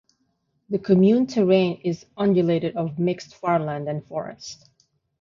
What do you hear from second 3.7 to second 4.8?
and forest.